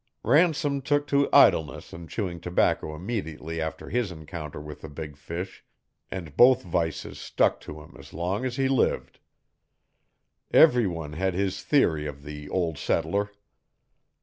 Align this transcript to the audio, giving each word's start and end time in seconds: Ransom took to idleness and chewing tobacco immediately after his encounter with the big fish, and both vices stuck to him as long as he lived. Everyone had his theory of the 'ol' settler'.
Ransom 0.23 0.81
took 0.81 1.05
to 1.09 1.29
idleness 1.31 1.93
and 1.93 2.09
chewing 2.09 2.39
tobacco 2.39 2.95
immediately 2.95 3.61
after 3.61 3.87
his 3.91 4.11
encounter 4.11 4.59
with 4.59 4.81
the 4.81 4.89
big 4.89 5.15
fish, 5.15 5.63
and 6.09 6.35
both 6.35 6.63
vices 6.63 7.19
stuck 7.19 7.61
to 7.61 7.81
him 7.83 7.95
as 7.99 8.11
long 8.11 8.43
as 8.43 8.55
he 8.55 8.67
lived. 8.67 9.19
Everyone 10.49 11.13
had 11.13 11.35
his 11.35 11.61
theory 11.61 12.07
of 12.07 12.23
the 12.23 12.49
'ol' 12.49 12.73
settler'. 12.75 13.29